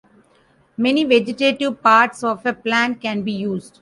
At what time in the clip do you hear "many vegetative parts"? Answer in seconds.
0.77-2.23